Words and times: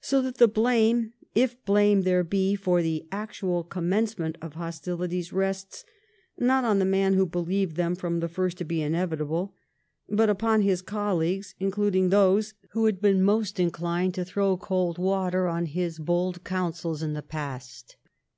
So 0.00 0.22
that 0.22 0.38
the 0.38 0.48
blame, 0.48 1.12
if 1.34 1.62
blame 1.66 2.04
there 2.04 2.24
be, 2.24 2.54
for 2.54 2.80
the 2.80 3.06
actual 3.12 3.62
commencement 3.64 4.38
of 4.40 4.54
hostilities 4.54 5.30
rests, 5.30 5.84
not 6.38 6.64
on 6.64 6.78
the 6.78 6.86
man 6.86 7.12
who 7.12 7.26
believed 7.26 7.76
them 7.76 7.94
from 7.94 8.20
the 8.20 8.30
first 8.30 8.56
to 8.56 8.64
be 8.64 8.80
inevitable, 8.80 9.52
but 10.08 10.30
upon 10.30 10.62
his 10.62 10.80
colleagues, 10.80 11.54
including 11.60 12.08
those 12.08 12.54
who 12.70 12.86
had 12.86 12.98
been 13.02 13.22
most 13.22 13.60
inclined 13.60 14.14
to 14.14 14.24
th^ow 14.24 14.58
cold 14.58 14.96
water 14.96 15.46
on 15.46 15.66
his 15.66 15.98
bold 15.98 16.44
counsels 16.44 17.02
in 17.02 17.12
the 17.12 17.20
past. 17.20 17.96